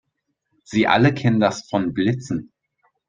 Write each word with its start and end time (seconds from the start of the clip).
Sie 0.63 0.87
alle 0.87 1.13
kennen 1.13 1.39
das 1.39 1.69
von 1.69 1.93
Blitzen. 1.93 2.51